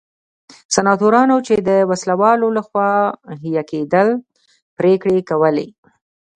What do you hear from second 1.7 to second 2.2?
وسله